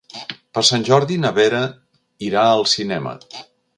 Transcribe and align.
Per 0.57 0.61
Sant 0.69 0.85
Jordi 0.87 1.17
na 1.25 1.31
Vera 1.39 1.61
irà 2.29 2.47
al 2.55 2.67
cinema. 2.73 3.15